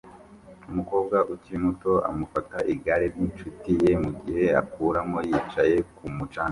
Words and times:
Umukobwa 0.71 1.17
ukiri 1.33 1.57
muto 1.65 1.91
amufata 2.09 2.57
igare 2.73 3.05
ryinshuti 3.13 3.69
ye 3.83 3.91
mugihe 4.03 4.45
akuramo 4.61 5.17
yicaye 5.29 5.75
kumu 5.95 6.23
canga 6.31 6.39